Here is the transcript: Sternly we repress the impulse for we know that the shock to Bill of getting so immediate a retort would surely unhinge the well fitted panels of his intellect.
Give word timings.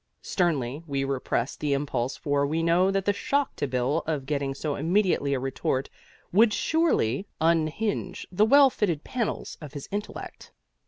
Sternly 0.23 0.81
we 0.87 1.03
repress 1.03 1.55
the 1.55 1.73
impulse 1.73 2.17
for 2.17 2.43
we 2.47 2.63
know 2.63 2.89
that 2.89 3.05
the 3.05 3.13
shock 3.13 3.55
to 3.57 3.67
Bill 3.67 4.01
of 4.07 4.25
getting 4.25 4.55
so 4.55 4.73
immediate 4.73 5.21
a 5.21 5.37
retort 5.39 5.91
would 6.31 6.53
surely 6.55 7.27
unhinge 7.39 8.25
the 8.31 8.43
well 8.43 8.71
fitted 8.71 9.03
panels 9.03 9.59
of 9.61 9.73
his 9.73 9.87
intellect. 9.91 10.53